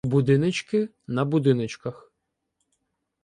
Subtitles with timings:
[0.03, 2.11] Будиночки– на будиночках